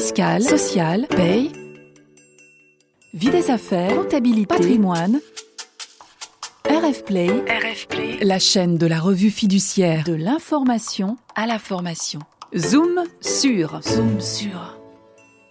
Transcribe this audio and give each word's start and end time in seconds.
fiscale, 0.00 0.42
sociale, 0.42 1.06
paye, 1.14 1.52
vie 3.12 3.28
des 3.28 3.50
affaires, 3.50 3.94
comptabilité, 3.94 4.46
patrimoine. 4.46 5.20
RF 6.64 7.04
Play, 7.04 7.28
la 8.22 8.38
chaîne 8.38 8.78
de 8.78 8.86
la 8.86 8.98
revue 8.98 9.30
fiduciaire 9.30 10.04
de 10.04 10.14
l'information 10.14 11.18
à 11.34 11.46
la 11.46 11.58
formation. 11.58 12.20
Zoom 12.56 13.04
sur, 13.20 13.78
zoom 13.82 14.22
sur. 14.22 14.78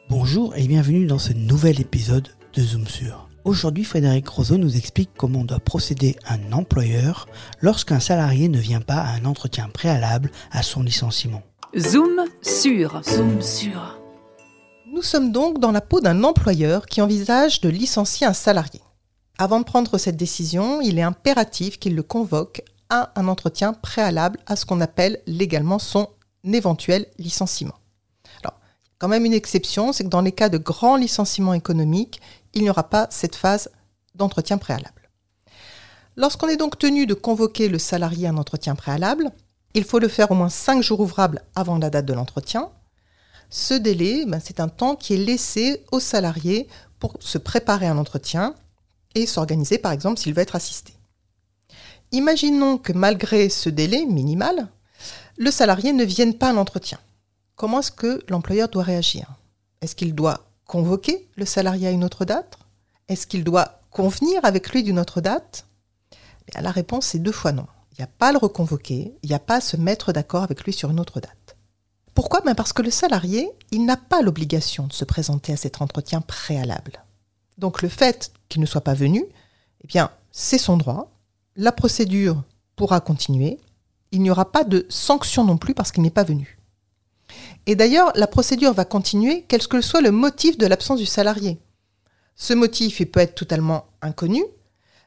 Bonjour 0.10 0.56
et 0.56 0.68
bienvenue 0.68 1.06
dans 1.06 1.20
ce 1.20 1.34
nouvel 1.34 1.80
épisode 1.80 2.30
de 2.56 2.62
Zoom 2.64 2.88
sur. 2.88 3.30
Aujourd'hui, 3.46 3.84
Frédéric 3.84 4.28
Roseau 4.28 4.58
nous 4.58 4.78
explique 4.78 5.12
comment 5.16 5.44
doit 5.44 5.60
procéder 5.60 6.16
un 6.28 6.54
employeur 6.54 7.28
lorsqu'un 7.62 8.00
salarié 8.00 8.50
ne 8.50 8.58
vient 8.58 8.82
pas 8.82 8.98
à 8.98 9.14
un 9.14 9.26
entretien 9.26 9.70
préalable 9.72 10.32
à 10.52 10.64
son 10.64 10.82
licenciement. 10.82 11.44
Zoom 11.78 12.26
sur, 12.42 13.00
zoom 13.04 13.44
sur. 13.44 13.99
Nous 15.00 15.04
sommes 15.04 15.32
donc 15.32 15.60
dans 15.60 15.72
la 15.72 15.80
peau 15.80 16.02
d'un 16.02 16.26
employeur 16.26 16.86
qui 16.86 17.02
envisage 17.02 17.62
de 17.62 17.70
licencier 17.70 18.28
un 18.28 18.34
salarié. 18.34 18.82
Avant 19.38 19.62
de 19.62 19.64
prendre 19.64 19.98
cette 19.98 20.18
décision, 20.18 20.82
il 20.82 21.00
est 21.00 21.04
impératif 21.04 21.80
qu'il 21.80 21.96
le 21.96 22.04
convoque 22.04 22.64
à 22.90 23.14
un 23.16 23.30
entretien 23.30 23.72
préalable 23.72 24.40
à 24.46 24.58
ce 24.58 24.66
qu'on 24.66 24.82
appelle 24.82 25.22
légalement 25.26 25.80
son 25.80 26.10
éventuel 26.44 27.06
licenciement. 27.18 27.76
Quand 28.98 29.08
même 29.08 29.24
une 29.24 29.32
exception, 29.32 29.94
c'est 29.94 30.04
que 30.04 30.10
dans 30.10 30.20
les 30.20 30.34
cas 30.34 30.50
de 30.50 30.58
grands 30.58 30.98
licenciements 30.98 31.54
économiques, 31.54 32.20
il 32.54 32.64
n'y 32.64 32.70
aura 32.70 32.90
pas 32.90 33.08
cette 33.10 33.38
phase 33.38 33.70
d'entretien 34.16 34.58
préalable. 34.58 35.10
Lorsqu'on 36.18 36.50
est 36.50 36.58
donc 36.58 36.78
tenu 36.78 37.06
de 37.06 37.14
convoquer 37.14 37.70
le 37.70 37.80
salarié 37.80 38.28
à 38.28 38.32
un 38.32 38.38
entretien 38.38 38.76
préalable, 38.76 39.32
il 39.76 39.86
faut 39.86 40.00
le 40.00 40.10
faire 40.10 40.30
au 40.30 40.36
moins 40.36 40.50
5 40.50 40.84
jours 40.84 41.00
ouvrables 41.00 41.42
avant 41.56 41.78
la 41.78 41.90
date 41.90 42.06
de 42.06 42.12
l'entretien. 42.14 42.70
Ce 43.50 43.74
délai, 43.74 44.26
ben, 44.26 44.40
c'est 44.44 44.60
un 44.60 44.68
temps 44.68 44.96
qui 44.96 45.14
est 45.14 45.18
laissé 45.18 45.84
au 45.92 46.00
salarié 46.00 46.68
pour 47.00 47.16
se 47.20 47.38
préparer 47.38 47.88
à 47.88 47.92
un 47.92 47.98
entretien 47.98 48.54
et 49.16 49.26
s'organiser 49.26 49.80
par 49.80 49.92
exemple 49.92 50.20
s'il 50.20 50.34
veut 50.34 50.42
être 50.42 50.56
assisté. 50.56 50.94
Imaginons 52.12 52.78
que 52.78 52.94
malgré 52.94 53.50
ce 53.50 53.70
délai 53.70 54.06
minimal, 54.06 54.68
le 55.38 55.52
salarié 55.52 55.94
ne 55.94 56.04
vienne 56.04 56.34
pas 56.34 56.50
à 56.50 56.54
l'entretien. 56.54 57.00
Comment 57.56 57.80
est-ce 57.80 57.92
que 57.92 58.24
l'employeur 58.30 58.70
doit 58.70 58.84
réagir? 58.84 59.28
Est-ce 59.82 59.96
qu'il 59.96 60.14
doit 60.14 60.46
convoquer 60.66 61.28
le 61.36 61.46
salarié 61.46 61.88
à 61.88 61.92
une 61.92 62.04
autre 62.04 62.26
date? 62.26 62.60
Est-ce 63.08 63.26
qu'il 63.26 63.44
doit 63.44 63.82
convenir 63.90 64.44
avec 64.44 64.70
lui 64.72 64.84
d'une 64.84 65.00
autre 65.00 65.22
date? 65.22 65.66
Eh 66.56 66.62
La 66.62 66.72
réponse 66.72 67.16
est 67.16 67.20
deux 67.20 67.32
fois 67.32 67.52
non. 67.52 67.68
Il 67.92 68.02
n'y 68.02 68.04
a 68.04 68.08
pas 68.08 68.30
à 68.30 68.32
le 68.32 68.38
reconvoquer, 68.38 69.14
il 69.24 69.30
n'y 69.30 69.36
a 69.36 69.40
pas 69.40 69.56
à 69.56 69.62
se 69.62 69.78
mettre 69.78 70.14
d'accord 70.14 70.44
avec 70.44 70.64
lui 70.64 70.74
sur 70.74 70.90
une 70.90 71.00
autre 71.00 71.20
date. 71.20 71.39
Pourquoi? 72.14 72.42
Ben 72.42 72.56
Parce 72.56 72.74
que 72.74 72.82
le 72.82 72.92
salarié, 72.92 73.50
il 73.72 73.86
n'a 73.86 73.98
pas 73.98 74.22
l'obligation 74.22 74.88
de 74.88 74.94
se 74.94 75.06
présenter 75.06 75.54
à 75.54 75.58
cet 75.58 75.82
entretien 75.82 76.22
préalable. 76.22 77.04
Donc 77.58 77.82
le 77.82 77.90
fait 77.90 78.32
qu'il 78.48 78.62
ne 78.62 78.66
soit 78.66 78.82
pas 78.82 78.94
venu, 78.94 79.24
eh 79.84 79.88
bien, 79.88 80.12
c'est 80.32 80.58
son 80.58 80.78
droit. 80.78 81.12
La 81.56 81.72
procédure 81.72 82.44
pourra 82.76 83.00
continuer. 83.02 83.60
Il 84.12 84.22
n'y 84.22 84.32
aura 84.32 84.52
pas 84.52 84.64
de 84.64 84.86
sanction 84.90 85.44
non 85.44 85.58
plus 85.58 85.74
parce 85.74 85.92
qu'il 85.92 86.04
n'est 86.04 86.10
pas 86.10 86.24
venu. 86.24 86.58
Et 87.66 87.76
d'ailleurs, 87.76 88.12
la 88.16 88.28
procédure 88.28 88.74
va 88.74 88.86
continuer 88.86 89.46
quel 89.48 89.66
que 89.68 89.82
soit 89.82 90.02
le 90.02 90.12
motif 90.12 90.58
de 90.58 90.66
l'absence 90.66 91.00
du 91.00 91.06
salarié. 91.06 91.60
Ce 92.36 92.54
motif, 92.54 93.06
peut 93.12 93.20
être 93.20 93.36
totalement 93.36 93.86
inconnu, 94.02 94.44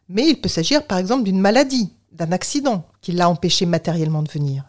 mais 0.09 0.28
il 0.28 0.41
peut 0.41 0.48
s'agir 0.48 0.87
par 0.87 0.98
exemple 0.98 1.25
d'une 1.25 1.41
maladie, 1.41 1.92
d'un 2.12 2.31
accident 2.31 2.87
qui 3.00 3.12
l'a 3.12 3.28
empêché 3.28 3.64
matériellement 3.64 4.22
de 4.22 4.31
venir. 4.31 4.64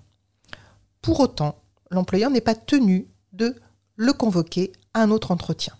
Pour 1.01 1.19
autant, 1.19 1.55
l'employeur 1.93 2.29
n'est 2.29 2.41
pas 2.41 2.55
tenu 2.55 3.07
de 3.31 3.55
le 3.95 4.13
convoquer 4.13 4.71
à 4.93 5.01
un 5.01 5.11
autre 5.11 5.31
entretien. 5.31 5.73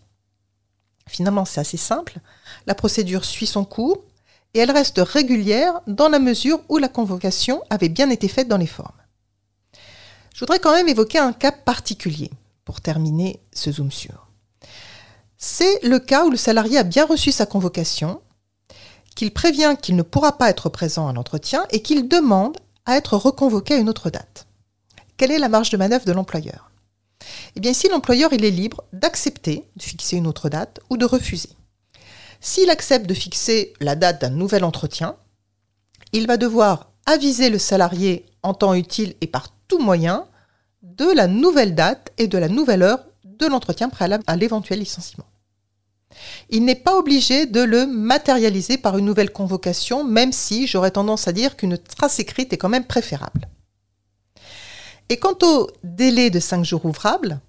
Finalement, 1.08 1.45
c'est 1.45 1.59
assez 1.59 1.78
simple. 1.78 2.19
La 2.66 2.75
procédure 2.75 3.25
suit 3.25 3.47
son 3.47 3.66
cours 3.66 4.03
et 4.53 4.59
elle 4.59 4.72
reste 4.72 5.00
régulière 5.00 5.81
dans 5.88 6.09
la 6.09 6.19
mesure 6.19 6.61
où 6.69 6.78
la 6.78 6.88
convocation 6.88 7.62
avait 7.69 7.90
bien 7.90 8.09
été 8.09 8.28
faite 8.28 8.47
dans 8.47 8.57
les 8.57 8.68
formes. 8.68 8.91
Je 10.34 10.40
voudrais 10.40 10.59
quand 10.59 10.73
même 10.73 10.88
évoquer 10.88 11.19
un 11.19 11.34
cas 11.34 11.52
particulier 11.52 12.31
pour 12.66 12.81
terminer 12.81 13.40
ce 13.53 13.72
zoom 13.72 13.91
sur. 13.91 14.28
C'est 15.38 15.84
le 15.84 16.00
cas 16.00 16.25
où 16.25 16.29
le 16.29 16.38
salarié 16.38 16.78
a 16.78 16.84
bien 16.84 17.06
reçu 17.06 17.31
sa 17.31 17.46
convocation, 17.46 18.22
qu'il 19.16 19.34
prévient 19.34 19.75
qu'il 19.79 19.96
ne 19.96 20.02
pourra 20.02 20.38
pas 20.38 20.50
être 20.50 20.69
présent 20.69 21.07
à 21.07 21.13
l'entretien 21.13 21.66
et 21.69 21.81
qu'il 21.81 22.07
demande 22.07 22.57
à 22.85 22.96
être 22.96 23.18
reconvoqué 23.18 23.75
à 23.75 23.78
une 23.78 23.90
autre 23.90 24.09
date. 24.09 24.47
Quelle 25.18 25.31
est 25.31 25.40
la 25.40 25.50
marge 25.50 25.69
de 25.69 25.78
manœuvre 25.78 26.06
de 26.06 26.12
l'employeur? 26.12 26.72
Eh 27.56 27.59
bien, 27.59 27.72
ici, 27.72 27.88
l'employeur 27.90 28.34
est 28.34 28.38
libre 28.38 28.84
d'accepter 28.94 29.63
de 29.75 29.84
fixer 29.84 30.18
une 30.18 30.28
autre 30.28 30.50
date 30.50 30.79
ou 30.90 30.97
de 30.97 31.06
refuser. 31.06 31.50
S'il 32.41 32.69
accepte 32.69 33.07
de 33.07 33.13
fixer 33.13 33.73
la 33.79 33.96
date 33.96 34.22
d'un 34.22 34.29
nouvel 34.29 34.63
entretien, 34.63 35.16
il 36.12 36.28
va 36.28 36.38
devoir 36.38 36.91
aviser 37.06 37.50
le 37.50 37.59
salarié 37.59 38.25
en 38.44 38.53
temps 38.53 38.73
utile 38.73 39.16
et 39.22 39.28
par 39.28 39.47
tout 39.68 39.79
moyen 39.79 40.28
de 40.81 41.06
la 41.06 41.28
nouvelle 41.28 41.75
date 41.75 42.12
et 42.18 42.28
de 42.28 42.38
la 42.38 42.50
nouvelle 42.50 42.84
heure 42.84 43.06
de 43.23 43.47
l'entretien 43.47 43.90
préalable 43.90 44.23
à 44.28 44.35
l'éventuel 44.35 44.79
licenciement. 44.79 45.25
Il 46.50 46.66
n'est 46.66 46.75
pas 46.75 46.97
obligé 46.97 47.46
de 47.46 47.62
le 47.62 47.88
matérialiser 47.88 48.78
par 48.78 48.97
une 48.97 49.06
nouvelle 49.06 49.31
convocation, 49.31 50.03
même 50.03 50.31
si 50.31 50.68
j'aurais 50.68 50.91
tendance 50.91 51.28
à 51.28 51.31
dire 51.31 51.56
qu'une 51.56 51.78
trace 51.78 52.19
écrite 52.19 52.53
est 52.53 52.57
quand 52.57 52.69
même 52.69 52.85
préférable. 52.85 53.47
Et 55.13 55.18
quant 55.18 55.38
au 55.44 55.68
délai 55.84 56.31
de 56.31 56.40
5 56.40 56.66
jours 56.66 56.85
ouvrables, 56.85 57.40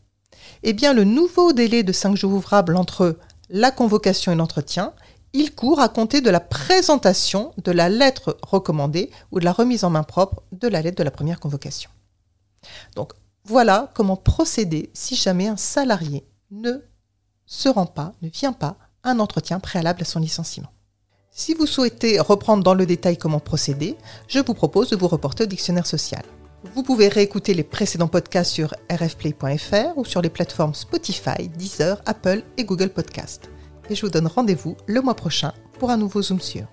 eh 0.64 0.74
bien 0.74 0.92
le 0.92 1.04
nouveau 1.04 1.54
délai 1.54 1.82
de 1.82 1.92
5 1.92 2.14
jours 2.14 2.34
ouvrables 2.34 2.76
entre 2.76 3.16
la 3.48 3.70
convocation 3.70 4.32
et 4.32 4.34
l'entretien, 4.34 4.92
il 5.32 5.54
court 5.54 5.80
à 5.80 5.88
compter 5.88 6.20
de 6.20 6.28
la 6.28 6.40
présentation 6.40 7.54
de 7.64 7.72
la 7.72 7.88
lettre 7.88 8.36
recommandée 8.42 9.10
ou 9.32 9.40
de 9.40 9.46
la 9.46 9.52
remise 9.52 9.82
en 9.82 9.88
main 9.88 10.02
propre 10.02 10.42
de 10.52 10.68
la 10.68 10.82
lettre 10.82 10.98
de 10.98 11.04
la 11.04 11.10
première 11.10 11.40
convocation. 11.40 11.88
Donc 12.96 13.14
voilà 13.44 13.90
comment 13.94 14.16
procéder 14.18 14.90
si 14.92 15.16
jamais 15.16 15.48
un 15.48 15.56
salarié 15.56 16.26
ne 16.50 16.82
se 17.46 17.70
rend 17.70 17.86
pas, 17.86 18.12
ne 18.20 18.28
vient 18.28 18.52
pas 18.52 18.76
à 19.02 19.12
un 19.12 19.20
entretien 19.20 19.58
préalable 19.58 20.02
à 20.02 20.04
son 20.04 20.20
licenciement. 20.20 20.68
Si 21.30 21.54
vous 21.54 21.66
souhaitez 21.66 22.20
reprendre 22.20 22.62
dans 22.62 22.74
le 22.74 22.84
détail 22.84 23.16
comment 23.16 23.40
procéder, 23.40 23.96
je 24.28 24.40
vous 24.40 24.52
propose 24.52 24.90
de 24.90 24.96
vous 24.96 25.08
reporter 25.08 25.44
au 25.44 25.46
dictionnaire 25.46 25.86
social. 25.86 26.24
Vous 26.72 26.82
pouvez 26.82 27.08
réécouter 27.08 27.52
les 27.54 27.62
précédents 27.62 28.08
podcasts 28.08 28.52
sur 28.52 28.72
rfplay.fr 28.90 29.96
ou 29.96 30.04
sur 30.04 30.22
les 30.22 30.30
plateformes 30.30 30.74
Spotify, 30.74 31.48
Deezer, 31.48 32.00
Apple 32.06 32.42
et 32.56 32.64
Google 32.64 32.88
Podcast. 32.88 33.50
Et 33.90 33.94
je 33.94 34.00
vous 34.00 34.10
donne 34.10 34.26
rendez-vous 34.26 34.76
le 34.86 35.02
mois 35.02 35.14
prochain 35.14 35.52
pour 35.78 35.90
un 35.90 35.98
nouveau 35.98 36.22
Zoom 36.22 36.40
sur. 36.40 36.64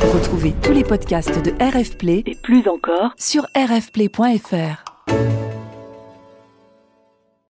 Retrouvez 0.00 0.54
tous 0.62 0.72
les 0.72 0.84
podcasts 0.84 1.42
de 1.42 1.50
RF 1.60 1.98
Play 1.98 2.22
et 2.26 2.36
plus 2.36 2.68
encore 2.68 3.12
sur 3.18 3.46
rfplay.fr. 3.56 4.84